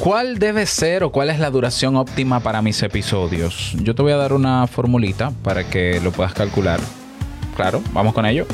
¿Cuál 0.00 0.38
debe 0.38 0.66
ser 0.66 1.04
o 1.04 1.10
cuál 1.10 1.30
es 1.30 1.38
la 1.38 1.50
duración 1.50 1.96
óptima 1.96 2.40
para 2.40 2.60
mis 2.60 2.82
episodios? 2.82 3.74
Yo 3.80 3.94
te 3.94 4.02
voy 4.02 4.12
a 4.12 4.16
dar 4.16 4.32
una 4.32 4.66
formulita 4.66 5.30
para 5.42 5.68
que 5.68 6.00
lo 6.00 6.12
puedas 6.12 6.34
calcular. 6.34 6.80
Claro, 7.56 7.80
vamos 7.92 8.12
con 8.12 8.26
ello. 8.26 8.46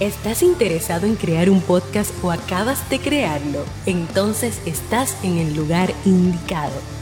¿Estás 0.00 0.42
interesado 0.42 1.06
en 1.06 1.14
crear 1.14 1.48
un 1.48 1.60
podcast 1.60 2.12
o 2.22 2.30
acabas 2.30 2.88
de 2.90 2.98
crearlo? 2.98 3.64
Entonces 3.86 4.60
estás 4.66 5.16
en 5.22 5.38
el 5.38 5.54
lugar 5.54 5.92
indicado 6.04 7.01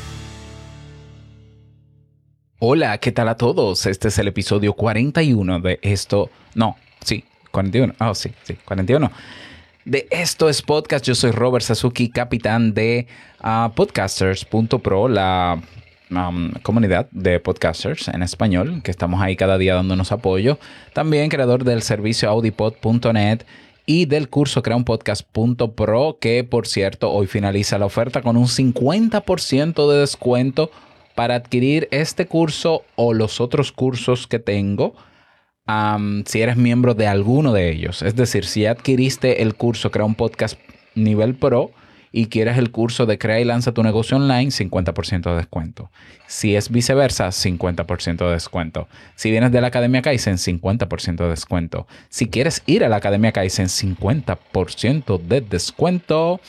Hola, 2.63 2.99
¿qué 2.99 3.11
tal 3.11 3.27
a 3.27 3.37
todos? 3.37 3.87
Este 3.87 4.09
es 4.09 4.19
el 4.19 4.27
episodio 4.27 4.73
41 4.73 5.61
de 5.61 5.79
esto. 5.81 6.29
No, 6.53 6.77
sí, 7.03 7.23
41. 7.49 7.95
Ah, 7.97 8.13
sí, 8.13 8.31
sí, 8.43 8.55
41. 8.63 9.11
De 9.83 10.07
Esto 10.11 10.47
es 10.47 10.61
Podcast. 10.61 11.03
Yo 11.03 11.15
soy 11.15 11.31
Robert 11.31 11.65
Sasuki, 11.65 12.09
capitán 12.09 12.75
de 12.75 13.07
ah, 13.39 13.71
podcasters.pro, 13.75 15.07
la 15.07 15.59
comunidad 16.61 17.07
de 17.09 17.39
podcasters 17.39 18.09
en 18.09 18.21
español, 18.21 18.81
que 18.83 18.91
estamos 18.91 19.23
ahí 19.23 19.35
cada 19.35 19.57
día 19.57 19.73
dándonos 19.73 20.11
apoyo. 20.11 20.59
También 20.93 21.29
creador 21.29 21.63
del 21.63 21.81
servicio 21.81 22.29
audipod.net 22.29 23.41
y 23.87 24.05
del 24.05 24.29
curso 24.29 24.61
creaunpodcast.pro, 24.61 26.19
que 26.21 26.43
por 26.43 26.67
cierto 26.67 27.11
hoy 27.11 27.25
finaliza 27.25 27.79
la 27.79 27.87
oferta 27.87 28.21
con 28.21 28.37
un 28.37 28.45
50% 28.45 29.91
de 29.91 29.99
descuento 29.99 30.69
para 31.21 31.35
adquirir 31.35 31.87
este 31.91 32.25
curso 32.25 32.83
o 32.95 33.13
los 33.13 33.41
otros 33.41 33.71
cursos 33.71 34.25
que 34.25 34.39
tengo, 34.39 34.95
si 36.25 36.41
eres 36.41 36.57
miembro 36.57 36.95
de 36.95 37.05
alguno 37.05 37.53
de 37.53 37.69
ellos. 37.69 38.01
Es 38.01 38.15
decir, 38.15 38.43
si 38.43 38.65
adquiriste 38.65 39.43
el 39.43 39.53
curso 39.53 39.91
Crea 39.91 40.03
un 40.03 40.15
Podcast 40.15 40.59
Nivel 40.95 41.35
Pro 41.35 41.73
y 42.11 42.25
quieres 42.25 42.57
el 42.57 42.71
curso 42.71 43.05
de 43.05 43.19
Crea 43.19 43.39
y 43.39 43.45
Lanza 43.45 43.71
tu 43.71 43.83
negocio 43.83 44.17
online, 44.17 44.49
50% 44.49 45.29
de 45.29 45.35
descuento. 45.35 45.91
Si 46.25 46.55
es 46.55 46.71
viceversa, 46.71 47.27
50% 47.27 48.25
de 48.25 48.31
descuento. 48.31 48.87
Si 49.13 49.29
vienes 49.29 49.51
de 49.51 49.61
la 49.61 49.67
Academia 49.67 50.01
Kaizen, 50.01 50.37
50% 50.37 51.17
de 51.17 51.29
descuento. 51.29 51.85
Si 52.09 52.29
quieres 52.29 52.63
ir 52.65 52.83
a 52.83 52.89
la 52.89 52.95
Academia 52.95 53.31
Kaizen, 53.31 53.67
50% 53.67 55.21
de 55.21 55.41
descuento 55.41 56.41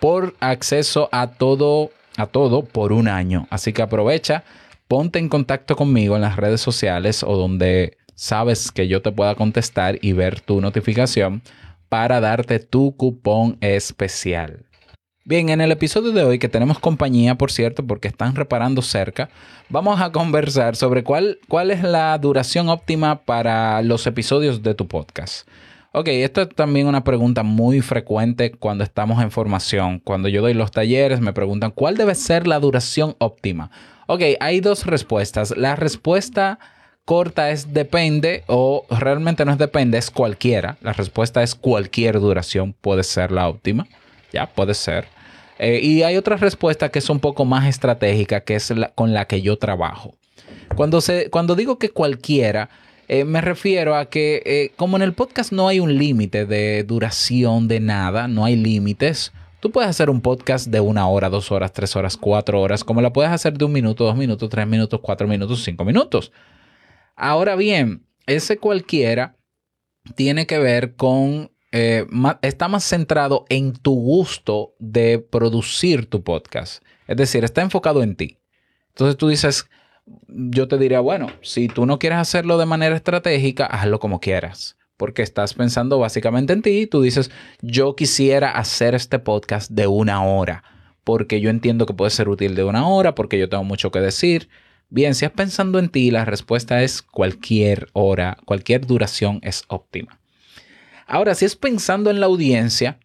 por 0.00 0.34
acceso 0.40 1.08
a 1.12 1.28
todo 1.28 1.92
a 2.18 2.26
todo 2.26 2.64
por 2.64 2.92
un 2.92 3.08
año. 3.08 3.46
Así 3.48 3.72
que 3.72 3.80
aprovecha, 3.80 4.44
ponte 4.88 5.18
en 5.18 5.28
contacto 5.28 5.76
conmigo 5.76 6.16
en 6.16 6.22
las 6.22 6.36
redes 6.36 6.60
sociales 6.60 7.22
o 7.22 7.36
donde 7.36 7.96
sabes 8.14 8.72
que 8.72 8.88
yo 8.88 9.00
te 9.00 9.12
pueda 9.12 9.36
contestar 9.36 9.98
y 10.02 10.12
ver 10.12 10.40
tu 10.40 10.60
notificación 10.60 11.42
para 11.88 12.20
darte 12.20 12.58
tu 12.58 12.96
cupón 12.96 13.56
especial. 13.60 14.66
Bien, 15.24 15.50
en 15.50 15.60
el 15.60 15.70
episodio 15.70 16.10
de 16.12 16.24
hoy, 16.24 16.38
que 16.38 16.48
tenemos 16.48 16.78
compañía, 16.78 17.36
por 17.36 17.52
cierto, 17.52 17.86
porque 17.86 18.08
están 18.08 18.34
reparando 18.34 18.80
cerca, 18.82 19.28
vamos 19.68 20.00
a 20.00 20.10
conversar 20.10 20.74
sobre 20.74 21.04
cuál, 21.04 21.38
cuál 21.48 21.70
es 21.70 21.82
la 21.82 22.16
duración 22.18 22.68
óptima 22.70 23.20
para 23.20 23.82
los 23.82 24.06
episodios 24.06 24.62
de 24.62 24.74
tu 24.74 24.88
podcast. 24.88 25.46
Ok, 25.92 26.08
esto 26.08 26.42
es 26.42 26.50
también 26.50 26.86
una 26.86 27.02
pregunta 27.02 27.42
muy 27.42 27.80
frecuente 27.80 28.52
cuando 28.52 28.84
estamos 28.84 29.22
en 29.22 29.30
formación. 29.30 30.00
Cuando 30.00 30.28
yo 30.28 30.42
doy 30.42 30.52
los 30.52 30.70
talleres 30.70 31.20
me 31.20 31.32
preguntan 31.32 31.70
cuál 31.70 31.96
debe 31.96 32.14
ser 32.14 32.46
la 32.46 32.60
duración 32.60 33.16
óptima. 33.18 33.70
Ok, 34.06 34.22
hay 34.40 34.60
dos 34.60 34.84
respuestas. 34.84 35.56
La 35.56 35.76
respuesta 35.76 36.58
corta 37.06 37.50
es 37.50 37.72
depende 37.72 38.44
o 38.48 38.84
realmente 38.90 39.46
no 39.46 39.52
es 39.52 39.58
depende, 39.58 39.96
es 39.96 40.10
cualquiera. 40.10 40.76
La 40.82 40.92
respuesta 40.92 41.42
es 41.42 41.54
cualquier 41.54 42.20
duración 42.20 42.74
puede 42.74 43.02
ser 43.02 43.32
la 43.32 43.48
óptima. 43.48 43.86
Ya, 44.30 44.46
puede 44.46 44.74
ser. 44.74 45.06
Eh, 45.58 45.80
y 45.82 46.02
hay 46.02 46.18
otra 46.18 46.36
respuesta 46.36 46.90
que 46.90 46.98
es 46.98 47.08
un 47.08 47.18
poco 47.18 47.46
más 47.46 47.66
estratégica, 47.66 48.42
que 48.42 48.56
es 48.56 48.70
la, 48.70 48.90
con 48.90 49.14
la 49.14 49.24
que 49.24 49.40
yo 49.40 49.56
trabajo. 49.56 50.16
Cuando, 50.76 51.00
se, 51.00 51.30
cuando 51.30 51.56
digo 51.56 51.78
que 51.78 51.88
cualquiera, 51.88 52.68
eh, 53.08 53.24
me 53.24 53.40
refiero 53.40 53.96
a 53.96 54.10
que 54.10 54.42
eh, 54.44 54.72
como 54.76 54.96
en 54.96 55.02
el 55.02 55.14
podcast 55.14 55.50
no 55.50 55.66
hay 55.66 55.80
un 55.80 55.96
límite 55.96 56.44
de 56.44 56.84
duración 56.84 57.66
de 57.66 57.80
nada, 57.80 58.28
no 58.28 58.44
hay 58.44 58.54
límites, 58.54 59.32
tú 59.60 59.70
puedes 59.70 59.88
hacer 59.88 60.10
un 60.10 60.20
podcast 60.20 60.66
de 60.66 60.80
una 60.80 61.08
hora, 61.08 61.30
dos 61.30 61.50
horas, 61.50 61.72
tres 61.72 61.96
horas, 61.96 62.18
cuatro 62.18 62.60
horas, 62.60 62.84
como 62.84 63.00
la 63.00 63.12
puedes 63.12 63.32
hacer 63.32 63.56
de 63.56 63.64
un 63.64 63.72
minuto, 63.72 64.04
dos 64.04 64.16
minutos, 64.16 64.50
tres 64.50 64.66
minutos, 64.66 65.00
cuatro 65.02 65.26
minutos, 65.26 65.64
cinco 65.64 65.86
minutos. 65.86 66.32
Ahora 67.16 67.56
bien, 67.56 68.06
ese 68.26 68.58
cualquiera 68.58 69.36
tiene 70.14 70.46
que 70.46 70.58
ver 70.58 70.94
con, 70.94 71.50
eh, 71.72 72.06
está 72.42 72.68
más 72.68 72.84
centrado 72.84 73.46
en 73.48 73.72
tu 73.72 73.94
gusto 73.94 74.74
de 74.78 75.18
producir 75.18 76.10
tu 76.10 76.22
podcast. 76.22 76.82
Es 77.06 77.16
decir, 77.16 77.42
está 77.42 77.62
enfocado 77.62 78.02
en 78.02 78.16
ti. 78.16 78.38
Entonces 78.88 79.16
tú 79.16 79.28
dices, 79.28 79.66
yo 80.28 80.68
te 80.68 80.78
diría, 80.78 81.00
bueno, 81.00 81.28
si 81.42 81.68
tú 81.68 81.86
no 81.86 81.98
quieres 81.98 82.18
hacerlo 82.18 82.58
de 82.58 82.66
manera 82.66 82.96
estratégica, 82.96 83.66
hazlo 83.66 83.98
como 83.98 84.20
quieras. 84.20 84.76
Porque 84.96 85.22
estás 85.22 85.54
pensando 85.54 85.98
básicamente 85.98 86.52
en 86.52 86.62
ti. 86.62 86.86
Tú 86.86 87.02
dices, 87.02 87.30
yo 87.60 87.94
quisiera 87.94 88.50
hacer 88.50 88.94
este 88.94 89.18
podcast 89.18 89.70
de 89.70 89.86
una 89.86 90.24
hora. 90.24 90.64
Porque 91.04 91.40
yo 91.40 91.50
entiendo 91.50 91.86
que 91.86 91.94
puede 91.94 92.10
ser 92.10 92.28
útil 92.28 92.54
de 92.54 92.64
una 92.64 92.88
hora, 92.88 93.14
porque 93.14 93.38
yo 93.38 93.48
tengo 93.48 93.64
mucho 93.64 93.90
que 93.90 94.00
decir. 94.00 94.48
Bien, 94.90 95.14
si 95.14 95.24
es 95.24 95.30
pensando 95.30 95.78
en 95.78 95.88
ti, 95.88 96.10
la 96.10 96.24
respuesta 96.24 96.82
es 96.82 97.02
cualquier 97.02 97.88
hora, 97.92 98.38
cualquier 98.44 98.86
duración 98.86 99.38
es 99.42 99.64
óptima. 99.68 100.18
Ahora, 101.06 101.34
si 101.34 101.44
es 101.44 101.56
pensando 101.56 102.10
en 102.10 102.20
la 102.20 102.26
audiencia, 102.26 102.98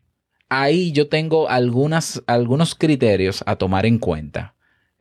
ahí 0.50 0.92
yo 0.92 1.10
tengo 1.10 1.50
algunas, 1.50 2.24
algunos 2.28 2.76
criterios 2.76 3.44
a 3.46 3.56
tomar 3.56 3.86
en 3.86 4.00
cuenta. 4.00 4.56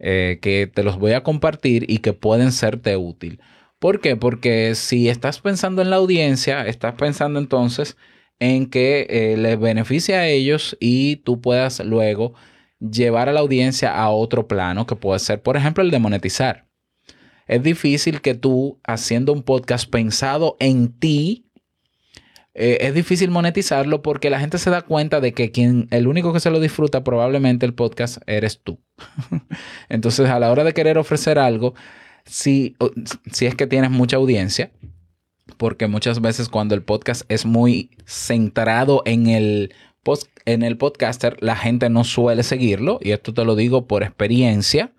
Eh, 0.05 0.41
que 0.43 0.67
te 0.67 0.83
los 0.83 0.99
voy 0.99 1.13
a 1.13 1.23
compartir 1.23 1.89
y 1.89 1.99
que 1.99 2.13
pueden 2.13 2.51
serte 2.51 2.97
útil. 2.97 3.41
¿Por 3.79 4.01
qué? 4.01 4.17
Porque 4.17 4.75
si 4.75 5.09
estás 5.09 5.41
pensando 5.41 5.81
en 5.81 5.91
la 5.91 5.97
audiencia, 5.97 6.67
estás 6.67 6.95
pensando 6.95 7.39
entonces 7.39 7.97
en 8.41 8.69
que 8.69 9.07
eh, 9.09 9.37
les 9.37 9.61
beneficie 9.61 10.17
a 10.17 10.27
ellos 10.27 10.77
y 10.81 11.17
tú 11.17 11.41
puedas 11.41 11.79
luego 11.85 12.35
llevar 12.81 13.29
a 13.29 13.33
la 13.33 13.39
audiencia 13.39 13.97
a 13.97 14.11
otro 14.11 14.49
plano, 14.49 14.87
que 14.89 14.97
puede 14.97 15.21
ser, 15.21 15.41
por 15.41 15.57
ejemplo, 15.57 15.85
el 15.85 15.93
de 15.93 16.01
monetizar. 16.01 16.67
Es 17.47 17.63
difícil 17.63 18.21
que 18.21 18.34
tú, 18.34 18.81
haciendo 18.83 19.33
un 19.33 19.45
podcast 19.45 19.89
pensado 19.89 20.57
en 20.59 20.99
ti, 20.99 21.47
eh, 22.55 22.79
es 22.83 22.95
difícil 22.95 23.31
monetizarlo 23.31 24.03
porque 24.03 24.29
la 24.29 24.39
gente 24.39 24.59
se 24.59 24.69
da 24.69 24.83
cuenta 24.83 25.21
de 25.21 25.33
que 25.33 25.51
quien, 25.51 25.89
el 25.91 26.07
único 26.07 26.33
que 26.33 26.41
se 26.41 26.51
lo 26.51 26.61
disfruta 26.61 27.03
probablemente 27.03 27.65
el 27.65 27.75
podcast 27.75 28.19
eres 28.27 28.61
tú. 28.63 28.79
Entonces, 29.89 30.29
a 30.29 30.39
la 30.39 30.51
hora 30.51 30.65
de 30.65 30.75
querer 30.75 30.99
ofrecer 30.99 31.39
algo, 31.39 31.75
si, 32.25 32.77
si 33.31 33.47
es 33.47 33.55
que 33.55 33.67
tienes 33.67 33.91
mucha 33.91 34.17
audiencia, 34.17 34.71
porque 35.57 35.87
muchas 35.87 36.21
veces 36.21 36.49
cuando 36.49 36.75
el 36.75 36.83
podcast 36.83 37.23
es 37.29 37.47
muy 37.47 37.91
centrado 38.05 39.03
en 39.07 39.29
el, 39.29 39.75
en 40.45 40.63
el 40.63 40.77
podcaster, 40.77 41.37
la 41.41 41.57
gente 41.57 41.89
no 41.89 42.05
suele 42.05 42.43
seguirlo, 42.43 42.98
y 43.01 43.13
esto 43.13 43.33
te 43.33 43.45
lo 43.45 43.57
digo 43.57 43.87
por 43.87 44.03
experiencia. 44.03 44.93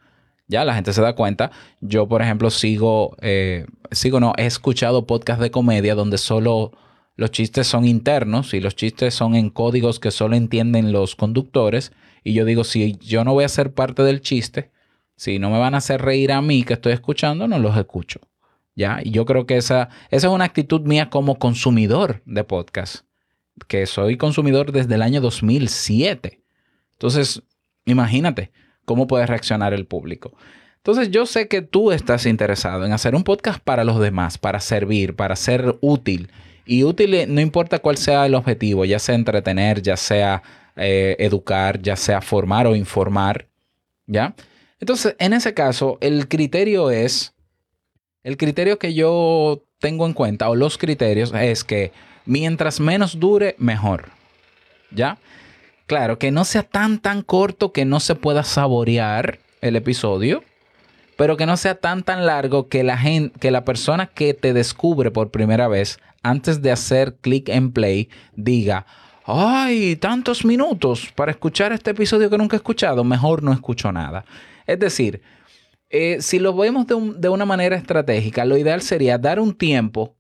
Ya 0.48 0.66
la 0.66 0.76
gente 0.76 0.92
se 0.92 1.02
da 1.02 1.16
cuenta. 1.16 1.52
Yo, 1.80 2.08
por 2.08 2.22
ejemplo, 2.22 2.50
sigo, 2.50 3.16
eh, 3.22 3.66
sigo, 3.92 4.20
no, 4.20 4.34
he 4.38 4.46
escuchado 4.46 5.08
podcasts 5.08 5.42
de 5.42 5.52
comedia 5.52 5.96
donde 5.96 6.18
solo 6.18 6.74
los 7.16 7.32
chistes 7.32 7.68
son 7.68 7.86
internos 7.86 8.54
y 8.54 8.60
los 8.60 8.76
chistes 8.76 9.14
son 9.14 9.36
en 9.36 9.50
códigos 9.50 10.00
que 10.00 10.12
solo 10.12 10.36
entienden 10.36 10.92
los 10.92 11.16
conductores. 11.16 11.92
Y 12.24 12.34
yo 12.34 12.46
digo, 12.46 12.64
si 12.64 12.98
yo 12.98 13.24
no 13.24 13.34
voy 13.34 13.44
a 13.44 13.50
ser 13.50 13.74
parte 13.74 14.04
del 14.04 14.22
chiste, 14.22 14.72
si 15.16 15.38
no 15.38 15.52
me 15.52 15.60
van 15.60 15.76
a 15.76 15.78
hacer 15.78 16.02
reír 16.02 16.32
a 16.32 16.42
mí 16.42 16.64
que 16.64 16.74
estoy 16.74 16.94
escuchando, 16.94 17.48
no 17.48 17.60
los 17.60 17.78
escucho. 17.78 18.20
¿Ya? 18.76 19.00
Y 19.04 19.12
yo 19.12 19.26
creo 19.26 19.46
que 19.46 19.58
esa, 19.58 19.90
esa 20.10 20.28
es 20.28 20.34
una 20.34 20.46
actitud 20.46 20.82
mía 20.82 21.12
como 21.12 21.38
consumidor 21.38 22.24
de 22.26 22.44
podcast, 22.44 23.06
que 23.68 23.86
soy 23.86 24.18
consumidor 24.18 24.72
desde 24.72 24.96
el 24.96 25.04
año 25.04 25.22
2007. 25.22 26.42
Entonces, 26.94 27.44
imagínate 27.86 28.52
cómo 28.86 29.06
puede 29.06 29.28
reaccionar 29.28 29.76
el 29.76 29.86
público. 29.86 30.36
Entonces, 30.78 31.12
yo 31.12 31.28
sé 31.28 31.48
que 31.48 31.62
tú 31.62 31.92
estás 31.92 32.26
interesado 32.26 32.84
en 32.84 32.94
hacer 32.94 33.14
un 33.14 33.24
podcast 33.24 33.60
para 33.64 33.84
los 33.84 34.00
demás, 34.00 34.40
para 34.40 34.60
servir, 34.60 35.16
para 35.16 35.36
ser 35.36 35.78
útil 35.82 36.32
Y 36.66 36.84
útil 36.84 37.34
no 37.34 37.42
importa 37.42 37.80
cuál 37.80 37.98
sea 37.98 38.26
el 38.26 38.36
objetivo, 38.36 38.86
ya 38.86 39.00
sea 39.00 39.16
entretener, 39.16 39.82
ya 39.82 39.98
sea 39.98 40.42
eh, 40.76 41.16
educar, 41.20 41.82
ya 41.82 41.96
sea 41.96 42.22
formar 42.22 42.68
o 42.68 42.76
informar, 42.76 43.48
¿ya? 44.08 44.34
Entonces, 44.80 45.16
en 45.20 45.34
ese 45.34 45.54
caso, 45.54 45.98
el 46.02 46.28
criterio 46.28 46.90
es, 46.90 47.34
el 48.24 48.38
criterio 48.38 48.80
que 48.80 48.94
yo 48.94 49.64
tengo 49.80 50.06
en 50.06 50.14
cuenta, 50.14 50.50
o 50.50 50.56
los 50.56 50.78
criterios, 50.78 51.34
es 51.34 51.64
que 51.64 51.92
mientras 52.26 52.80
menos 52.80 53.20
dure, 53.20 53.56
mejor, 53.60 54.10
¿ya? 54.92 55.18
Claro, 55.86 56.18
que 56.18 56.32
no 56.32 56.46
sea 56.46 56.64
tan, 56.64 57.00
tan 57.00 57.22
corto 57.22 57.72
que 57.72 57.86
no 57.86 58.00
se 58.00 58.16
pueda 58.16 58.44
saborear 58.44 59.40
el 59.62 59.76
episodio, 59.76 60.44
pero 61.18 61.38
que 61.38 61.46
no 61.46 61.58
sea 61.58 61.76
tan, 61.76 62.04
tan 62.04 62.26
largo 62.26 62.68
que 62.68 62.84
la, 62.84 62.98
gente, 62.98 63.40
que 63.40 63.52
la 63.52 63.66
persona 63.66 64.08
que 64.08 64.34
te 64.34 64.54
descubre 64.54 65.12
por 65.12 65.30
primera 65.30 65.68
vez, 65.68 66.00
antes 66.24 66.62
de 66.62 66.72
hacer 66.72 67.18
clic 67.18 67.50
en 67.50 67.72
play, 67.72 68.10
diga, 68.36 68.86
ay, 69.26 69.96
tantos 69.98 70.44
minutos 70.46 71.12
para 71.16 71.32
escuchar 71.32 71.72
este 71.72 71.92
episodio 71.92 72.30
que 72.30 72.38
nunca 72.38 72.56
he 72.56 72.58
escuchado, 72.58 73.04
mejor 73.04 73.44
no 73.44 73.54
escucho 73.54 73.92
nada. 73.92 74.26
Es 74.66 74.80
decir, 74.80 75.22
eh, 75.90 76.18
si 76.22 76.40
lo 76.40 76.56
vemos 76.56 76.88
de, 76.88 77.30
una 77.30 77.46
manera 77.46 77.76
estratégica, 77.76 78.46
lo 78.46 78.58
ideal 78.58 78.82
sería 78.82 79.18
dar 79.18 79.40
un 79.40 79.54
tiempo 79.54 80.16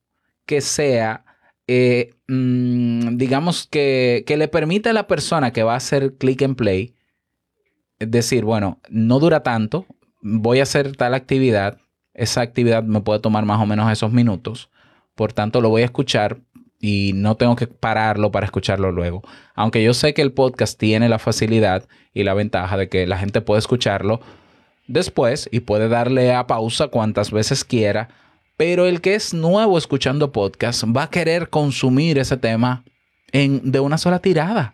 que 0.45 0.61
sea, 0.61 1.25
eh, 1.67 2.13
mm, 2.27 3.17
digamos, 3.17 3.67
que, 3.67 4.23
que 4.27 4.37
le 4.37 4.47
permita 4.47 4.91
a 4.91 4.93
la 4.93 5.07
persona 5.07 5.51
que 5.51 5.63
va 5.63 5.73
a 5.73 5.77
hacer 5.77 6.15
clic 6.17 6.41
en 6.41 6.55
play, 6.55 6.93
decir, 7.99 8.43
bueno, 8.43 8.79
no 8.89 9.19
dura 9.19 9.41
tanto, 9.43 9.85
voy 10.21 10.59
a 10.59 10.63
hacer 10.63 10.95
tal 10.95 11.13
actividad, 11.13 11.79
esa 12.13 12.41
actividad 12.41 12.83
me 12.83 13.01
puede 13.01 13.19
tomar 13.19 13.45
más 13.45 13.61
o 13.61 13.65
menos 13.65 13.91
esos 13.91 14.11
minutos, 14.11 14.69
por 15.15 15.33
tanto 15.33 15.61
lo 15.61 15.69
voy 15.69 15.83
a 15.83 15.85
escuchar 15.85 16.39
y 16.79 17.11
no 17.15 17.35
tengo 17.35 17.55
que 17.55 17.67
pararlo 17.67 18.31
para 18.31 18.45
escucharlo 18.45 18.91
luego. 18.91 19.23
Aunque 19.55 19.81
yo 19.81 19.93
sé 19.93 20.13
que 20.13 20.21
el 20.21 20.33
podcast 20.33 20.77
tiene 20.77 21.07
la 21.07 21.17
facilidad 21.17 21.87
y 22.13 22.23
la 22.23 22.33
ventaja 22.33 22.75
de 22.75 22.89
que 22.89 23.07
la 23.07 23.17
gente 23.17 23.39
puede 23.39 23.59
escucharlo 23.59 24.19
después 24.87 25.47
y 25.51 25.61
puede 25.61 25.87
darle 25.87 26.33
a 26.33 26.45
pausa 26.45 26.89
cuantas 26.89 27.31
veces 27.31 27.63
quiera, 27.63 28.09
pero 28.57 28.85
el 28.85 29.01
que 29.01 29.15
es 29.15 29.33
nuevo 29.33 29.77
escuchando 29.77 30.31
podcast 30.31 30.83
va 30.85 31.03
a 31.03 31.09
querer 31.09 31.49
consumir 31.49 32.17
ese 32.17 32.35
tema 32.35 32.83
en, 33.31 33.71
de 33.71 33.79
una 33.79 33.97
sola 33.97 34.19
tirada. 34.19 34.73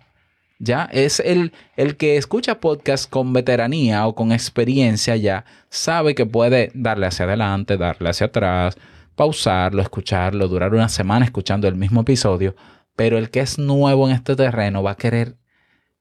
Ya 0.57 0.89
es 0.91 1.21
el, 1.21 1.53
el 1.77 1.95
que 1.95 2.17
escucha 2.17 2.59
podcast 2.59 3.09
con 3.09 3.31
veteranía 3.33 4.05
o 4.07 4.15
con 4.15 4.31
experiencia 4.31 5.15
ya 5.15 5.45
sabe 5.69 6.15
que 6.15 6.25
puede 6.25 6.71
darle 6.73 7.05
hacia 7.05 7.25
adelante, 7.25 7.77
darle 7.77 8.09
hacia 8.09 8.27
atrás, 8.27 8.77
pausarlo, 9.19 9.81
escucharlo, 9.81 10.47
durar 10.47 10.73
una 10.73 10.87
semana 10.87 11.25
escuchando 11.25 11.67
el 11.67 11.75
mismo 11.75 11.99
episodio, 11.99 12.55
pero 12.95 13.17
el 13.17 13.29
que 13.29 13.41
es 13.41 13.59
nuevo 13.59 14.07
en 14.07 14.15
este 14.15 14.33
terreno 14.33 14.81
va 14.81 14.91
a 14.91 14.95
querer, 14.95 15.35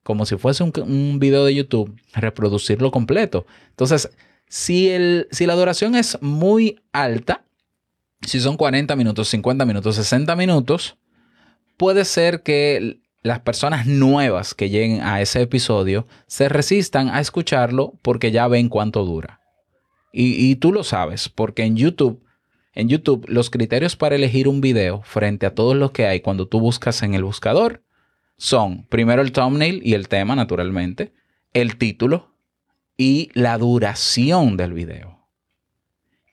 como 0.04 0.24
si 0.24 0.36
fuese 0.36 0.62
un, 0.62 1.18
video 1.18 1.44
de 1.44 1.52
YouTube, 1.52 2.00
reproducirlo 2.14 2.92
completo. 2.92 3.44
Entonces, 3.70 4.08
si, 4.46 4.90
el, 4.90 5.26
si 5.32 5.46
la 5.46 5.56
duración 5.56 5.96
es 5.96 6.16
muy 6.22 6.80
alta, 6.92 7.44
si 8.24 8.38
son 8.38 8.56
40 8.56 8.94
minutos, 8.94 9.26
50 9.30 9.64
minutos, 9.64 9.96
60 9.96 10.36
minutos, 10.36 10.96
puede 11.76 12.04
ser 12.04 12.44
que 12.44 13.00
las 13.24 13.40
personas 13.40 13.88
nuevas 13.88 14.54
que 14.54 14.70
lleguen 14.70 15.02
a 15.02 15.20
ese 15.20 15.42
episodio 15.42 16.06
se 16.28 16.48
resistan 16.48 17.08
a 17.08 17.18
escucharlo 17.18 17.94
porque 18.00 18.30
ya 18.30 18.46
ven 18.46 18.68
cuánto 18.68 19.04
dura. 19.04 19.40
Y, 20.12 20.48
y, 20.48 20.54
tú 20.54 20.72
lo 20.72 20.84
sabes, 20.84 21.28
porque 21.28 21.64
en 21.64 21.76
YouTube 21.76 22.22
en 22.78 22.88
YouTube, 22.88 23.24
los 23.26 23.50
criterios 23.50 23.96
para 23.96 24.14
elegir 24.14 24.46
un 24.46 24.60
video 24.60 25.02
frente 25.02 25.46
a 25.46 25.54
todos 25.56 25.74
los 25.74 25.90
que 25.90 26.06
hay 26.06 26.20
cuando 26.20 26.46
tú 26.46 26.60
buscas 26.60 27.02
en 27.02 27.14
el 27.14 27.24
buscador 27.24 27.82
son 28.36 28.86
primero 28.86 29.20
el 29.20 29.32
thumbnail 29.32 29.80
y 29.84 29.94
el 29.94 30.06
tema, 30.06 30.36
naturalmente, 30.36 31.12
el 31.52 31.76
título 31.76 32.36
y 32.96 33.30
la 33.34 33.58
duración 33.58 34.56
del 34.56 34.74
video. 34.74 35.26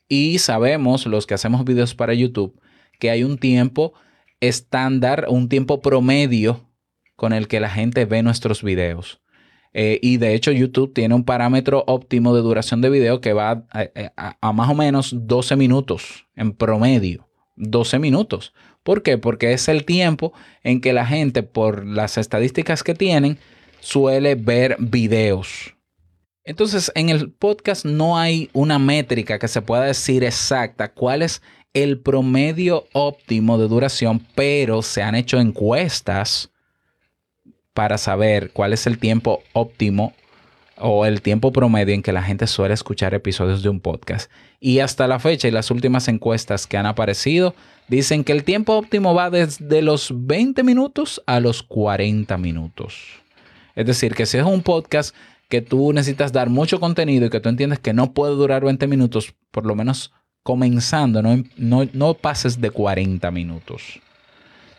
Y 0.08 0.38
sabemos, 0.38 1.08
los 1.08 1.26
que 1.26 1.34
hacemos 1.34 1.66
videos 1.66 1.96
para 1.96 2.14
YouTube, 2.14 2.62
que 3.00 3.10
hay 3.10 3.24
un 3.24 3.40
tiempo 3.40 3.96
estándar, 4.40 5.26
un 5.30 5.50
tiempo 5.50 5.82
promedio 5.82 6.70
con 7.16 7.34
el 7.34 7.48
que 7.48 7.60
la 7.60 7.72
gente 7.72 8.06
ve 8.06 8.22
nuestros 8.22 8.62
videos. 8.62 9.20
Eh, 9.78 10.00
y 10.02 10.16
de 10.16 10.34
hecho 10.34 10.54
YouTube 10.54 10.94
tiene 10.94 11.16
un 11.16 11.26
parámetro 11.26 11.84
óptimo 11.86 12.34
de 12.34 12.42
duración 12.42 12.80
de 12.80 12.90
video 12.90 13.20
que 13.20 13.34
va 13.34 13.66
a, 13.70 14.54
más 14.54 14.70
o 14.70 14.74
menos 14.74 15.14
12 15.14 15.58
minutos 15.58 16.28
en 16.38 16.54
promedio. 16.54 17.28
12 17.58 18.00
minutos. 18.00 18.54
¿Por 18.84 19.04
qué? 19.04 19.18
Porque 19.18 19.52
es 19.52 19.68
el 19.68 19.84
tiempo 19.84 20.32
en 20.64 20.80
que 20.80 20.94
la 20.94 21.06
gente, 21.06 21.44
por 21.44 21.86
las 21.86 22.18
estadísticas 22.18 22.84
que 22.84 22.96
tienen, 22.96 23.38
suele 23.82 24.36
ver 24.36 24.78
videos. 24.80 25.76
Entonces, 26.46 26.90
en 26.96 27.10
el 27.10 27.34
podcast 27.34 27.84
no 27.84 28.18
hay 28.18 28.50
una 28.54 28.80
métrica 28.80 29.40
que 29.40 29.50
se 29.50 29.62
pueda 29.62 29.84
decir 29.84 30.24
exacta 30.24 30.94
cuál 30.94 31.22
es 31.22 31.42
el 31.74 32.00
promedio 32.00 32.86
óptimo 32.94 33.58
de 33.58 33.68
duración, 33.68 34.26
pero 34.36 34.82
se 34.82 35.04
han 35.04 35.16
hecho 35.16 35.38
encuestas 35.38 36.50
para 37.76 37.98
saber 37.98 38.52
cuál 38.52 38.72
es 38.72 38.88
el 38.88 38.98
tiempo 38.98 39.44
óptimo 39.52 40.14
o 40.78 41.06
el 41.06 41.22
tiempo 41.22 41.52
promedio 41.52 41.94
en 41.94 42.02
que 42.02 42.14
la 42.14 42.24
gente 42.24 42.48
suele 42.48 42.74
escuchar 42.74 43.14
episodios 43.14 43.62
de 43.64 43.70
un 43.70 43.82
podcast. 43.82 44.32
Y 44.62 44.80
hasta 44.80 45.08
la 45.08 45.20
fecha 45.20 45.50
y 45.50 45.52
las 45.52 45.70
últimas 45.72 46.08
encuestas 46.08 46.68
que 46.68 46.78
han 46.78 46.86
aparecido 46.86 47.54
dicen 47.90 48.24
que 48.24 48.32
el 48.32 48.46
tiempo 48.46 48.78
óptimo 48.78 49.14
va 49.14 49.30
desde 49.30 49.82
los 49.82 50.10
20 50.16 50.64
minutos 50.64 51.22
a 51.28 51.42
los 51.42 51.64
40 51.64 52.38
minutos. 52.38 52.96
Es 53.76 53.86
decir, 53.86 54.16
que 54.16 54.26
si 54.26 54.38
es 54.38 54.46
un 54.46 54.64
podcast 54.64 55.14
que 55.50 55.62
tú 55.62 55.92
necesitas 55.92 56.32
dar 56.32 56.50
mucho 56.50 56.80
contenido 56.80 57.26
y 57.26 57.30
que 57.30 57.42
tú 57.42 57.50
entiendes 57.50 57.80
que 57.80 57.94
no 57.94 58.14
puede 58.14 58.36
durar 58.36 58.64
20 58.64 58.88
minutos, 58.88 59.36
por 59.52 59.66
lo 59.66 59.76
menos 59.76 60.14
comenzando, 60.44 61.22
no, 61.22 61.44
no, 61.58 61.90
no 61.92 62.14
pases 62.14 62.62
de 62.62 62.72
40 62.72 63.30
minutos. 63.32 64.00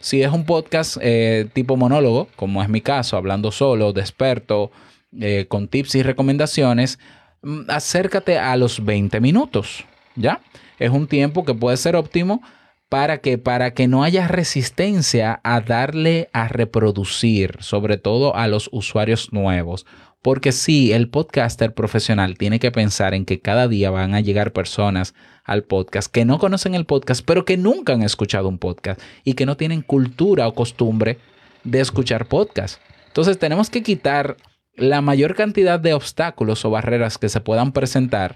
Si 0.00 0.22
es 0.22 0.32
un 0.32 0.44
podcast 0.44 0.98
eh, 1.00 1.48
tipo 1.52 1.76
monólogo, 1.76 2.28
como 2.37 2.62
es 2.62 2.69
mi 2.69 2.81
caso, 2.81 3.16
hablando 3.16 3.50
solo, 3.50 3.93
de 3.93 4.00
experto, 4.00 4.70
eh, 5.19 5.46
con 5.48 5.69
tips 5.69 5.94
y 5.94 6.02
recomendaciones, 6.02 6.98
mm, 7.43 7.62
acércate 7.69 8.38
a 8.38 8.56
los 8.56 8.84
20 8.84 9.20
minutos, 9.20 9.84
¿ya? 10.14 10.40
Es 10.78 10.90
un 10.90 11.06
tiempo 11.06 11.44
que 11.44 11.54
puede 11.54 11.76
ser 11.76 11.96
óptimo 11.96 12.43
para 12.88 13.19
que, 13.19 13.38
para 13.38 13.75
que 13.75 13.88
no 13.88 14.04
haya 14.04 14.28
resistencia 14.28 15.40
a 15.43 15.60
darle 15.60 16.28
a 16.32 16.49
reproducir, 16.49 17.56
sobre 17.60 17.96
todo 17.96 18.37
a 18.37 18.46
los 18.46 18.69
usuarios 18.72 19.32
nuevos. 19.32 19.87
Porque 20.26 20.50
sí, 20.50 20.92
el 20.92 21.09
podcaster 21.09 21.73
profesional 21.73 22.37
tiene 22.37 22.59
que 22.59 22.73
pensar 22.73 23.14
en 23.14 23.25
que 23.25 23.38
cada 23.38 23.68
día 23.68 23.92
van 23.92 24.12
a 24.12 24.21
llegar 24.21 24.52
personas 24.52 25.14
al 25.45 25.62
podcast 25.62 26.11
que 26.11 26.25
no 26.25 26.40
conocen 26.40 26.75
el 26.75 26.85
podcast, 26.85 27.25
pero 27.25 27.45
que 27.45 27.56
nunca 27.56 27.92
han 27.92 28.02
escuchado 28.02 28.49
un 28.49 28.59
podcast 28.59 29.00
y 29.23 29.35
que 29.35 29.47
no 29.47 29.56
tienen 29.56 29.83
cultura 29.83 30.49
o 30.49 30.52
costumbre 30.52 31.21
de 31.62 31.80
escuchar 31.80 32.26
podcast. 32.26 32.80
Entonces 33.06 33.38
tenemos 33.38 33.71
que 33.71 33.85
quitar 33.85 34.37
la 34.75 35.00
mayor 35.00 35.37
cantidad 35.37 35.78
de 35.78 35.95
obstáculos 35.95 36.64
o 36.64 36.71
barreras 36.71 37.18
que 37.18 37.28
se 37.28 37.40
puedan 37.40 37.71
presentar 37.71 38.35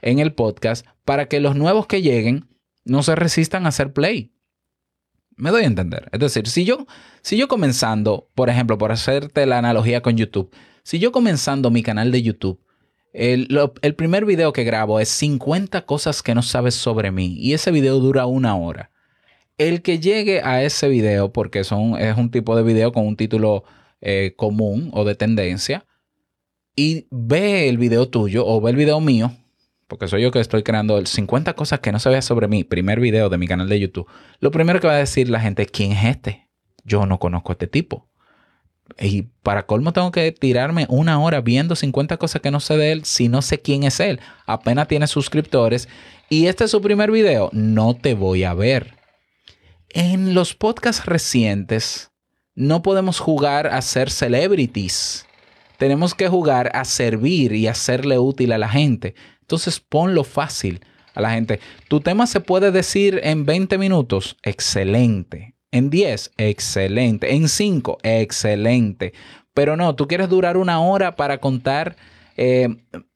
en 0.00 0.20
el 0.20 0.34
podcast 0.34 0.86
para 1.04 1.26
que 1.26 1.40
los 1.40 1.56
nuevos 1.56 1.88
que 1.88 2.02
lleguen 2.02 2.50
no 2.84 3.02
se 3.02 3.16
resistan 3.16 3.66
a 3.66 3.70
hacer 3.70 3.92
play. 3.92 4.32
Me 5.34 5.50
doy 5.50 5.64
a 5.64 5.66
entender. 5.66 6.08
Es 6.12 6.20
decir, 6.20 6.46
si 6.46 6.64
yo, 6.64 6.86
si 7.20 7.36
yo 7.36 7.48
comenzando, 7.48 8.30
por 8.36 8.48
ejemplo, 8.48 8.78
por 8.78 8.92
hacerte 8.92 9.44
la 9.44 9.58
analogía 9.58 10.02
con 10.02 10.16
YouTube, 10.16 10.54
si 10.82 10.98
yo 10.98 11.12
comenzando 11.12 11.70
mi 11.70 11.82
canal 11.82 12.10
de 12.10 12.22
YouTube, 12.22 12.60
el, 13.12 13.46
primer 13.96 14.24
video 14.24 14.52
que 14.52 14.64
grabo 14.64 14.98
es 14.98 15.08
50 15.10 15.84
cosas 15.84 16.22
que 16.22 16.34
no 16.34 16.42
sabes 16.42 16.74
sobre 16.74 17.10
mí 17.10 17.36
y 17.38 17.52
ese 17.52 17.70
video 17.70 17.98
dura 17.98 18.26
una 18.26 18.56
hora. 18.56 18.90
El 19.58 19.82
que 19.82 19.98
llegue 19.98 20.40
a 20.42 20.62
ese 20.62 20.88
video, 20.88 21.32
porque 21.32 21.62
son, 21.62 21.98
es 21.98 22.16
un 22.16 22.30
tipo 22.30 22.56
de 22.56 22.62
video 22.62 22.92
con 22.92 23.06
un 23.06 23.16
título 23.16 23.64
eh, 24.00 24.34
común 24.36 24.90
o 24.94 25.04
de 25.04 25.14
tendencia, 25.14 25.86
y 26.74 27.06
ve 27.10 27.68
el 27.68 27.76
video 27.76 28.08
tuyo 28.08 28.46
o 28.46 28.60
ve 28.60 28.70
el 28.70 28.76
video 28.76 28.98
mío, 29.00 29.30
porque 29.88 30.08
soy 30.08 30.22
yo 30.22 30.30
que 30.30 30.40
estoy 30.40 30.62
creando 30.62 30.96
el 30.96 31.06
50 31.06 31.52
cosas 31.52 31.80
que 31.80 31.92
no 31.92 31.98
sabías 31.98 32.24
sobre 32.24 32.48
mí, 32.48 32.64
primer 32.64 32.98
video 32.98 33.28
de 33.28 33.36
mi 33.36 33.46
canal 33.46 33.68
de 33.68 33.78
YouTube, 33.78 34.08
lo 34.40 34.50
primero 34.50 34.80
que 34.80 34.86
va 34.86 34.94
a 34.94 34.98
decir 34.98 35.28
la 35.28 35.40
gente, 35.40 35.66
¿quién 35.66 35.92
es 35.92 36.04
este? 36.06 36.48
Yo 36.82 37.04
no 37.04 37.18
conozco 37.18 37.52
a 37.52 37.54
este 37.54 37.66
tipo. 37.66 38.08
Y 38.98 39.22
para 39.42 39.66
colmo 39.66 39.92
tengo 39.92 40.10
que 40.12 40.32
tirarme 40.32 40.86
una 40.88 41.20
hora 41.20 41.40
viendo 41.40 41.76
50 41.76 42.16
cosas 42.16 42.40
que 42.42 42.50
no 42.50 42.60
sé 42.60 42.76
de 42.76 42.92
él 42.92 43.04
si 43.04 43.28
no 43.28 43.42
sé 43.42 43.60
quién 43.60 43.84
es 43.84 44.00
él. 44.00 44.20
Apenas 44.46 44.88
tiene 44.88 45.06
suscriptores. 45.06 45.88
Y 46.28 46.46
este 46.46 46.64
es 46.64 46.70
su 46.70 46.80
primer 46.80 47.10
video. 47.10 47.50
No 47.52 47.94
te 47.94 48.14
voy 48.14 48.44
a 48.44 48.54
ver. 48.54 48.96
En 49.88 50.34
los 50.34 50.54
podcasts 50.54 51.06
recientes 51.06 52.10
no 52.54 52.82
podemos 52.82 53.18
jugar 53.18 53.66
a 53.66 53.82
ser 53.82 54.10
celebrities. 54.10 55.26
Tenemos 55.78 56.14
que 56.14 56.28
jugar 56.28 56.70
a 56.74 56.84
servir 56.84 57.52
y 57.52 57.66
hacerle 57.66 58.18
útil 58.18 58.52
a 58.52 58.58
la 58.58 58.68
gente. 58.68 59.14
Entonces 59.40 59.80
ponlo 59.80 60.24
fácil 60.24 60.80
a 61.14 61.20
la 61.20 61.30
gente. 61.32 61.60
Tu 61.88 62.00
tema 62.00 62.26
se 62.26 62.40
puede 62.40 62.70
decir 62.70 63.20
en 63.22 63.44
20 63.44 63.78
minutos. 63.78 64.36
Excelente 64.42 65.51
En 65.72 65.90
10, 65.90 66.32
excelente. 66.36 67.34
En 67.34 67.48
5, 67.48 67.98
excelente. 68.02 69.12
Pero 69.54 69.76
no, 69.76 69.94
tú 69.94 70.06
quieres 70.06 70.28
durar 70.28 70.56
una 70.56 70.80
hora 70.80 71.16
para 71.16 71.38
contar 71.38 71.96
eh, 72.36 72.68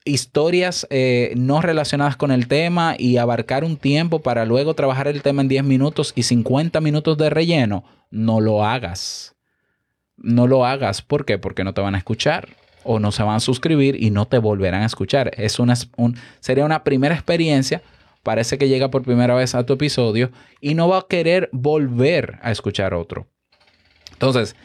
historias 0.04 0.86
eh, 0.90 1.32
no 1.36 1.60
relacionadas 1.60 2.16
con 2.16 2.30
el 2.30 2.48
tema 2.48 2.94
y 2.98 3.18
abarcar 3.18 3.64
un 3.64 3.76
tiempo 3.76 4.20
para 4.20 4.44
luego 4.44 4.75
trabajar 4.75 5.08
el 5.08 5.22
tema 5.22 5.42
en 5.42 5.48
10 5.48 5.64
minutos 5.64 6.12
y 6.16 6.22
50 6.22 6.80
minutos 6.80 7.16
de 7.18 7.30
relleno. 7.30 7.84
No 8.10 8.40
lo 8.40 8.64
hagas. 8.64 9.34
No 10.16 10.46
lo 10.46 10.64
hagas. 10.64 11.02
¿Por 11.02 11.25
qué? 11.25 11.38
Porque 11.38 11.62
no 11.62 11.75
te 11.75 11.82
van 11.82 11.94
a 11.94 11.98
escuchar 11.98 12.48
o 12.84 13.00
no 13.00 13.12
se 13.12 13.22
van 13.22 13.36
a 13.36 13.40
suscribir 13.40 14.02
y 14.02 14.10
no 14.10 14.26
te 14.26 14.38
volverán 14.38 14.82
a 14.82 14.86
escuchar. 14.86 15.30
Es 15.36 15.58
una, 15.58 15.75
sería 16.40 16.64
una 16.64 16.84
primera 16.84 17.14
experiencia. 17.14 17.82
Parece 18.26 18.59
que 18.59 18.68
llega 18.68 18.90
por 18.90 19.04
primera 19.04 19.37
vez 19.37 19.54
a 19.54 19.64
tu 19.64 19.75
episodio 19.75 20.33
y 20.61 20.75
no 20.75 20.88
va 20.88 20.99
a 20.99 21.06
querer 21.09 21.49
volver 21.52 22.40
a 22.42 22.50
escuchar 22.50 22.92
otro. 22.92 23.28
Entonces, 24.14 24.56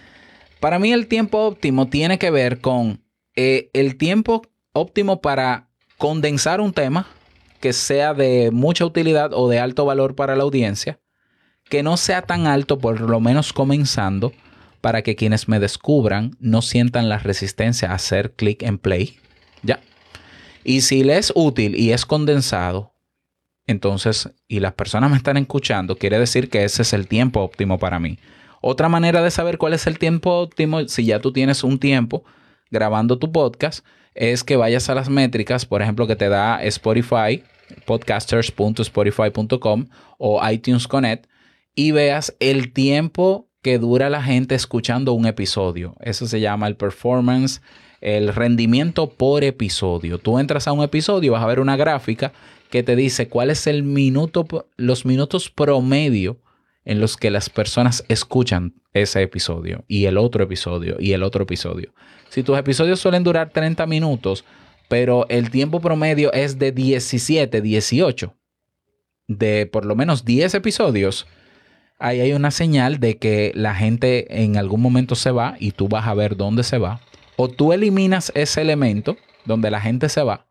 para 0.59 0.79
mí 0.79 0.91
el 0.91 1.05
tiempo 1.05 1.45
óptimo 1.45 1.87
tiene 1.87 2.17
que 2.17 2.31
ver 2.31 2.59
con 2.59 3.03
eh, 3.35 3.69
el 3.73 3.97
tiempo 3.97 4.41
óptimo 4.73 5.21
para 5.21 5.69
condensar 5.99 6.59
un 6.59 6.73
tema 6.73 7.05
que 7.59 7.71
sea 7.71 8.15
de 8.15 8.49
mucha 8.51 8.83
utilidad 8.83 9.29
o 9.31 9.47
de 9.47 9.59
alto 9.59 9.85
valor 9.85 10.15
para 10.15 10.35
la 10.35 10.41
audiencia, 10.41 10.99
que 11.69 11.83
no 11.83 11.97
sea 11.97 12.23
tan 12.23 12.47
alto, 12.47 12.79
por 12.79 12.99
lo 12.99 13.19
menos 13.19 13.53
comenzando, 13.53 14.33
para 14.81 15.03
que 15.03 15.15
quienes 15.15 15.47
me 15.47 15.59
descubran 15.59 16.35
no 16.39 16.63
sientan 16.63 17.09
la 17.09 17.19
resistencia 17.19 17.91
a 17.91 17.93
hacer 17.93 18.33
clic 18.33 18.63
en 18.63 18.79
play. 18.79 19.19
Ya. 19.61 19.81
Y 20.63 20.81
si 20.81 21.03
le 21.03 21.19
es 21.19 21.31
útil 21.35 21.75
y 21.75 21.91
es 21.91 22.07
condensado, 22.07 22.90
entonces, 23.71 24.29
y 24.47 24.59
las 24.59 24.73
personas 24.73 25.09
me 25.09 25.17
están 25.17 25.37
escuchando, 25.37 25.95
quiere 25.95 26.19
decir 26.19 26.49
que 26.49 26.63
ese 26.63 26.83
es 26.83 26.93
el 26.93 27.07
tiempo 27.07 27.41
óptimo 27.41 27.79
para 27.79 27.99
mí. 27.99 28.19
Otra 28.61 28.89
manera 28.89 29.23
de 29.23 29.31
saber 29.31 29.57
cuál 29.57 29.73
es 29.73 29.87
el 29.87 29.97
tiempo 29.97 30.41
óptimo, 30.41 30.87
si 30.87 31.05
ya 31.05 31.19
tú 31.19 31.33
tienes 31.33 31.63
un 31.63 31.79
tiempo 31.79 32.23
grabando 32.69 33.17
tu 33.17 33.31
podcast, 33.31 33.83
es 34.13 34.43
que 34.43 34.55
vayas 34.55 34.87
a 34.89 34.95
las 34.95 35.09
métricas, 35.09 35.65
por 35.65 35.81
ejemplo, 35.81 36.05
que 36.05 36.15
te 36.15 36.29
da 36.29 36.61
Spotify, 36.63 37.43
podcasters.spotify.com 37.85 39.87
o 40.19 40.49
iTunes 40.49 40.87
Connect, 40.87 41.25
y 41.73 41.91
veas 41.91 42.35
el 42.39 42.73
tiempo 42.73 43.47
que 43.61 43.79
dura 43.79 44.09
la 44.09 44.21
gente 44.21 44.55
escuchando 44.55 45.13
un 45.13 45.25
episodio. 45.25 45.95
Eso 45.99 46.27
se 46.27 46.39
llama 46.39 46.67
el 46.67 46.75
performance, 46.75 47.61
el 48.01 48.33
rendimiento 48.33 49.09
por 49.09 49.43
episodio. 49.43 50.17
Tú 50.17 50.39
entras 50.39 50.67
a 50.67 50.71
un 50.71 50.83
episodio, 50.83 51.33
vas 51.33 51.43
a 51.43 51.47
ver 51.47 51.59
una 51.59 51.77
gráfica 51.77 52.33
que 52.71 52.81
te 52.81 52.95
dice 52.95 53.27
cuál 53.27 53.51
es 53.51 53.67
el 53.67 53.83
minuto, 53.83 54.47
los 54.77 55.05
minutos 55.05 55.51
promedio 55.51 56.39
en 56.85 56.99
los 56.99 57.17
que 57.17 57.29
las 57.29 57.49
personas 57.49 58.03
escuchan 58.07 58.73
ese 58.93 59.21
episodio 59.21 59.83
y 59.87 60.05
el 60.05 60.17
otro 60.17 60.43
episodio 60.45 60.95
y 60.97 61.11
el 61.11 61.21
otro 61.21 61.43
episodio. 61.43 61.93
Si 62.29 62.43
tus 62.43 62.57
episodios 62.57 62.99
suelen 62.99 63.23
durar 63.23 63.49
30 63.49 63.85
minutos, 63.85 64.45
pero 64.87 65.27
el 65.29 65.51
tiempo 65.51 65.81
promedio 65.81 66.31
es 66.33 66.57
de 66.59 66.71
17, 66.71 67.61
18, 67.61 68.35
de 69.27 69.65
por 69.65 69.85
lo 69.85 69.95
menos 69.95 70.23
10 70.23 70.55
episodios, 70.55 71.27
ahí 71.99 72.21
hay 72.21 72.31
una 72.31 72.51
señal 72.51 73.01
de 73.01 73.17
que 73.17 73.51
la 73.53 73.75
gente 73.75 74.43
en 74.43 74.55
algún 74.55 74.81
momento 74.81 75.15
se 75.15 75.31
va 75.31 75.55
y 75.59 75.71
tú 75.71 75.89
vas 75.89 76.07
a 76.07 76.13
ver 76.13 76.37
dónde 76.37 76.63
se 76.63 76.77
va. 76.77 77.01
O 77.35 77.49
tú 77.49 77.73
eliminas 77.73 78.31
ese 78.33 78.61
elemento 78.61 79.17
donde 79.45 79.71
la 79.71 79.81
gente 79.81 80.07
se 80.07 80.23
va 80.23 80.45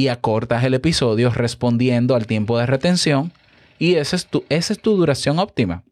y 0.00 0.08
acortas 0.08 0.64
el 0.64 0.72
episodio 0.72 1.28
respondiendo 1.28 2.14
al 2.14 2.26
tiempo 2.26 2.58
de 2.58 2.64
retención 2.64 3.32
y 3.78 3.96
esa 3.96 4.16
es 4.16 4.26
tu, 4.26 4.46
esa 4.48 4.72
es 4.72 4.80
tu 4.80 4.96
duración 4.96 5.38
óptima. 5.38 5.84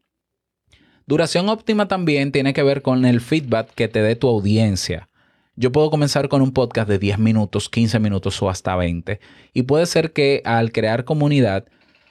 Duración 1.05 1.47
óptima 1.47 1.87
también 1.87 2.31
tiene 2.31 2.53
que 2.53 2.63
ver 2.63 2.81
con 2.81 3.05
el 3.05 3.21
feedback 3.21 3.71
que 3.75 3.87
te 3.87 4.01
dé 4.01 4.15
tu 4.15 4.27
audiencia. 4.27 5.09
Yo 5.55 5.71
puedo 5.71 5.91
comenzar 5.91 6.27
con 6.27 6.41
un 6.41 6.53
podcast 6.53 6.89
de 6.89 6.97
10 6.97 7.19
minutos, 7.19 7.69
15 7.69 7.99
minutos 7.99 8.41
o 8.41 8.49
hasta 8.49 8.75
20. 8.75 9.19
Y 9.53 9.61
puede 9.63 9.85
ser 9.85 10.11
que 10.11 10.41
al 10.43 10.71
crear 10.71 11.03
comunidad 11.03 11.65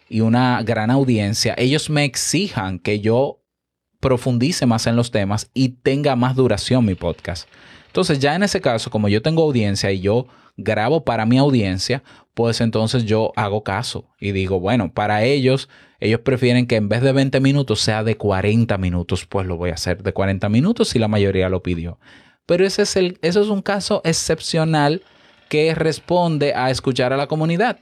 y 0.09 0.21
una 0.21 0.63
gran 0.63 0.93
audiencia, 0.93 1.57
ellos 1.59 1.91
me 1.91 2.05
exijan 2.05 2.79
que 2.79 3.01
yo 3.01 3.41
profundice 3.99 4.67
más 4.67 4.87
en 4.87 4.95
los 4.95 5.11
temas 5.11 5.51
y 5.53 5.71
tenga 5.71 6.15
más 6.15 6.37
duración 6.37 6.85
mi 6.85 6.95
podcast. 6.95 7.49
Entonces 7.89 8.21
ya 8.21 8.35
en 8.35 8.45
ese 8.45 8.61
caso, 8.61 8.91
como 8.91 9.09
yo 9.09 9.21
tengo 9.21 9.43
audiencia 9.43 9.91
y 9.91 10.01
yo 10.01 10.27
grabo 10.57 11.05
para 11.05 11.27
mi 11.27 11.39
audiencia, 11.39 12.03
pues 12.35 12.61
entonces 12.61 13.05
yo 13.05 13.33
hago 13.37 13.65
caso 13.65 14.05
y 14.21 14.33
digo, 14.33 14.61
bueno, 14.61 14.93
para 14.93 15.25
ellos, 15.25 15.69
ellos 15.99 16.21
prefieren 16.21 16.67
que 16.67 16.77
en 16.77 16.89
vez 16.89 17.03
de 17.03 17.13
20 17.13 17.41
minutos 17.41 17.81
sea 17.81 18.05
de 18.05 18.17
40 18.17 18.79
minutos, 18.79 19.27
pues 19.27 19.47
lo 19.47 19.57
voy 19.57 19.71
a 19.71 19.75
hacer 19.75 20.03
de 20.03 20.13
40 20.13 20.49
minutos 20.49 20.91
si 20.91 20.99
la 20.99 21.09
mayoría 21.09 21.49
lo 21.49 21.63
pidió. 21.63 21.99
Pero 22.47 22.65
ese 22.65 22.83
es 22.83 22.97
el, 22.97 23.19
eso 23.23 23.43
es 23.43 23.49
un 23.49 23.63
caso 23.63 24.01
excepcional 24.05 25.03
que 25.49 25.75
responde 25.75 26.55
a 26.55 26.71
escuchar 26.71 27.13
a 27.13 27.17
la 27.17 27.27
comunidad. 27.27 27.81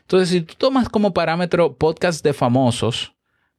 Entonces, 0.00 0.30
si 0.30 0.40
tú 0.40 0.54
tomas 0.56 0.88
como 0.88 1.12
parámetro 1.12 1.76
podcast 1.76 2.24
de 2.24 2.32
famosos, 2.32 3.12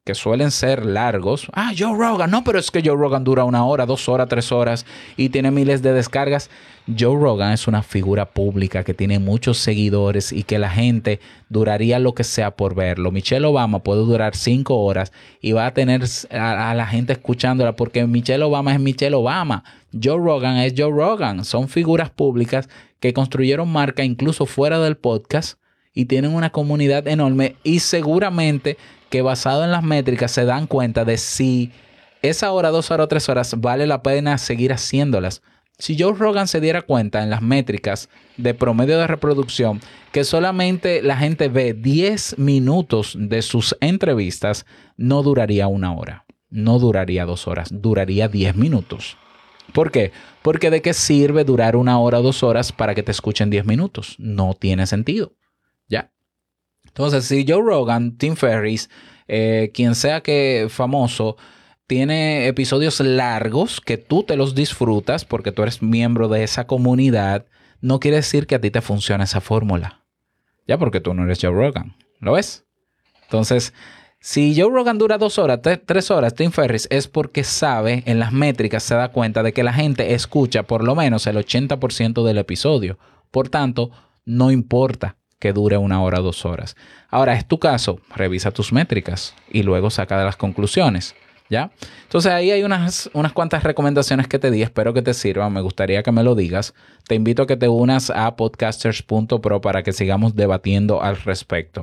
que 0.03 0.15
suelen 0.15 0.49
ser 0.49 0.83
largos. 0.83 1.47
Ah, 1.53 1.73
Joe 1.77 1.95
Rogan. 1.95 2.31
No, 2.31 2.43
pero 2.43 2.57
es 2.57 2.71
que 2.71 2.81
Joe 2.83 2.97
Rogan 2.97 3.23
dura 3.23 3.43
una 3.43 3.63
hora, 3.65 3.85
dos 3.85 4.09
horas, 4.09 4.27
tres 4.27 4.51
horas 4.51 4.85
y 5.15 5.29
tiene 5.29 5.51
miles 5.51 5.83
de 5.83 5.93
descargas. 5.93 6.49
Joe 6.87 7.15
Rogan 7.19 7.51
es 7.51 7.67
una 7.67 7.83
figura 7.83 8.25
pública 8.25 8.83
que 8.83 8.95
tiene 8.95 9.19
muchos 9.19 9.59
seguidores 9.59 10.31
y 10.31 10.41
que 10.41 10.57
la 10.57 10.71
gente 10.71 11.19
duraría 11.49 11.99
lo 11.99 12.15
que 12.15 12.23
sea 12.23 12.55
por 12.55 12.73
verlo. 12.73 13.11
Michelle 13.11 13.45
Obama 13.45 13.83
puede 13.83 14.01
durar 14.01 14.35
cinco 14.35 14.79
horas 14.79 15.11
y 15.39 15.51
va 15.51 15.67
a 15.67 15.73
tener 15.75 16.01
a, 16.31 16.73
la 16.73 16.87
gente 16.87 17.13
escuchándola 17.13 17.75
porque 17.75 18.07
Michelle 18.07 18.43
Obama 18.43 18.73
es 18.73 18.79
Michelle 18.79 19.15
Obama. 19.15 19.63
Joe 19.93 20.17
Rogan 20.17 20.57
es 20.57 20.73
Joe 20.75 20.89
Rogan. 20.89 21.45
Son 21.45 21.69
figuras 21.69 22.09
públicas 22.09 22.67
que 22.99 23.13
construyeron 23.13 23.71
marca 23.71 24.03
incluso 24.03 24.47
fuera 24.47 24.79
del 24.79 24.97
podcast 24.97 25.60
y 25.93 26.05
tienen 26.05 26.33
una 26.33 26.51
comunidad 26.51 27.07
enorme 27.07 27.55
y 27.63 27.79
seguramente 27.79 28.77
que 29.09 29.21
basado 29.21 29.63
en 29.63 29.71
las 29.71 29.83
métricas 29.83 30.31
se 30.31 30.45
dan 30.45 30.67
cuenta 30.67 31.05
de 31.05 31.17
si 31.17 31.71
esa 32.21 32.51
hora, 32.51 32.69
dos 32.69 32.91
horas 32.91 33.05
o 33.05 33.07
tres 33.07 33.29
horas 33.29 33.59
vale 33.59 33.87
la 33.87 34.03
pena 34.03 34.37
seguir 34.37 34.71
haciéndolas. 34.71 35.41
Si 35.79 35.97
Joe 35.99 36.13
Rogan 36.13 36.47
se 36.47 36.61
diera 36.61 36.83
cuenta 36.83 37.23
en 37.23 37.31
las 37.31 37.41
métricas 37.41 38.09
de 38.37 38.53
promedio 38.53 38.99
de 38.99 39.07
reproducción 39.07 39.81
que 40.11 40.23
solamente 40.23 41.01
la 41.01 41.17
gente 41.17 41.49
ve 41.49 41.73
10 41.73 42.37
minutos 42.37 43.15
de 43.19 43.41
sus 43.41 43.75
entrevistas, 43.81 44.67
no 44.97 45.23
duraría 45.23 45.67
una 45.67 45.93
hora, 45.95 46.25
no 46.51 46.77
duraría 46.77 47.25
dos 47.25 47.47
horas, 47.47 47.69
duraría 47.71 48.27
10 48.27 48.55
minutos. 48.55 49.17
¿Por 49.73 49.91
qué? 49.91 50.11
Porque 50.43 50.69
de 50.69 50.83
qué 50.83 50.93
sirve 50.93 51.43
durar 51.43 51.75
una 51.75 51.99
hora 51.99 52.19
o 52.19 52.23
dos 52.23 52.43
horas 52.43 52.71
para 52.71 52.93
que 52.93 53.01
te 53.01 53.11
escuchen 53.11 53.49
10 53.49 53.65
minutos? 53.65 54.15
No 54.19 54.53
tiene 54.53 54.85
sentido. 54.85 55.33
Entonces, 56.85 57.25
si 57.25 57.45
Joe 57.47 57.61
Rogan, 57.61 58.17
Tim 58.17 58.35
Ferriss, 58.35 58.89
eh, 59.27 59.71
quien 59.73 59.95
sea 59.95 60.21
que 60.21 60.67
famoso, 60.69 61.37
tiene 61.87 62.47
episodios 62.47 62.99
largos 62.99 63.81
que 63.81 63.97
tú 63.97 64.23
te 64.23 64.35
los 64.35 64.55
disfrutas 64.55 65.25
porque 65.25 65.51
tú 65.51 65.61
eres 65.61 65.81
miembro 65.81 66.27
de 66.27 66.43
esa 66.43 66.67
comunidad, 66.67 67.45
no 67.81 67.99
quiere 67.99 68.17
decir 68.17 68.47
que 68.47 68.55
a 68.55 68.61
ti 68.61 68.71
te 68.71 68.81
funcione 68.81 69.23
esa 69.23 69.41
fórmula. 69.41 70.01
Ya 70.67 70.77
porque 70.77 71.01
tú 71.01 71.13
no 71.13 71.23
eres 71.23 71.39
Joe 71.41 71.51
Rogan. 71.51 71.95
¿Lo 72.19 72.33
ves? 72.33 72.65
Entonces, 73.23 73.73
si 74.19 74.53
Joe 74.55 74.69
Rogan 74.69 74.97
dura 74.97 75.17
dos 75.17 75.39
horas, 75.39 75.61
tres 75.85 76.11
horas, 76.11 76.35
Tim 76.35 76.51
Ferriss 76.51 76.87
es 76.91 77.07
porque 77.07 77.43
sabe, 77.43 78.03
en 78.05 78.19
las 78.19 78.31
métricas 78.31 78.83
se 78.83 78.95
da 78.95 79.11
cuenta 79.11 79.43
de 79.43 79.51
que 79.51 79.63
la 79.63 79.73
gente 79.73 80.13
escucha 80.13 80.63
por 80.63 80.83
lo 80.83 80.95
menos 80.95 81.25
el 81.25 81.37
80% 81.37 82.23
del 82.23 82.37
episodio. 82.37 82.99
Por 83.31 83.49
tanto, 83.49 83.91
no 84.25 84.51
importa 84.51 85.17
que 85.41 85.51
dure 85.51 85.75
una 85.75 86.01
hora 86.01 86.19
dos 86.19 86.45
horas. 86.45 86.77
Ahora, 87.09 87.33
es 87.33 87.45
tu 87.45 87.59
caso, 87.59 87.99
revisa 88.15 88.51
tus 88.51 88.71
métricas 88.71 89.33
y 89.49 89.63
luego 89.63 89.89
saca 89.89 90.17
de 90.17 90.23
las 90.23 90.37
conclusiones. 90.37 91.15
¿Ya? 91.49 91.69
Entonces 92.03 92.31
ahí 92.31 92.49
hay 92.49 92.63
unas, 92.63 93.09
unas 93.11 93.33
cuantas 93.33 93.63
recomendaciones 93.63 94.29
que 94.29 94.39
te 94.39 94.51
di, 94.51 94.61
espero 94.61 94.93
que 94.93 95.01
te 95.01 95.13
sirvan, 95.13 95.51
me 95.51 95.59
gustaría 95.59 96.01
que 96.01 96.13
me 96.13 96.23
lo 96.23 96.33
digas. 96.33 96.73
Te 97.09 97.15
invito 97.15 97.43
a 97.43 97.47
que 97.47 97.57
te 97.57 97.67
unas 97.67 98.09
a 98.09 98.37
podcasters.pro 98.37 99.59
para 99.59 99.83
que 99.83 99.91
sigamos 99.91 100.33
debatiendo 100.33 101.03
al 101.03 101.17
respecto. 101.17 101.81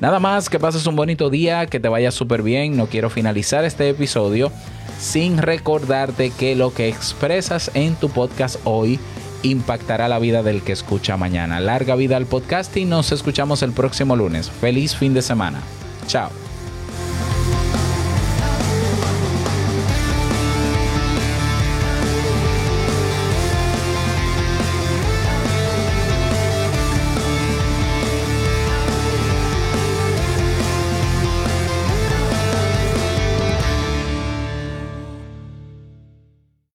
Nada 0.00 0.18
más, 0.18 0.48
que 0.48 0.58
pases 0.58 0.86
un 0.86 0.96
bonito 0.96 1.30
día, 1.30 1.66
que 1.66 1.78
te 1.78 1.88
vaya 1.88 2.10
súper 2.10 2.42
bien. 2.42 2.76
No 2.76 2.86
quiero 2.86 3.08
finalizar 3.08 3.64
este 3.64 3.88
episodio 3.88 4.50
sin 4.98 5.38
recordarte 5.38 6.30
que 6.30 6.56
lo 6.56 6.74
que 6.74 6.88
expresas 6.88 7.70
en 7.74 7.94
tu 7.94 8.08
podcast 8.08 8.58
hoy 8.64 8.98
impactará 9.42 10.08
la 10.08 10.18
vida 10.18 10.42
del 10.42 10.62
que 10.62 10.72
escucha 10.72 11.16
mañana. 11.16 11.60
Larga 11.60 11.94
vida 11.94 12.16
al 12.16 12.26
podcast 12.26 12.76
y 12.76 12.84
nos 12.84 13.12
escuchamos 13.12 13.62
el 13.62 13.72
próximo 13.72 14.16
lunes. 14.16 14.50
Feliz 14.50 14.96
fin 14.96 15.14
de 15.14 15.22
semana. 15.22 15.60
Chao. 16.06 16.47